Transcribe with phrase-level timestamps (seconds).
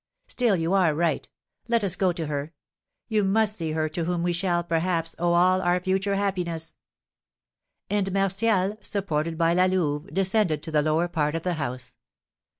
[0.25, 1.29] Still you are right;
[1.67, 2.53] let us go to her.
[3.07, 6.75] You must see her to whom we shall, perhaps, owe all our future happiness."
[7.87, 11.93] And Martial, supported by La Louve, descended to the lower part of the house.